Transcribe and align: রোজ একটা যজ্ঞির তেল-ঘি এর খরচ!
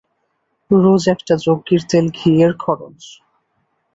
রোজ 0.71 1.03
একটা 1.07 1.33
যজ্ঞির 1.45 1.81
তেল-ঘি 1.89 2.31
এর 2.43 2.53
খরচ! 2.63 2.99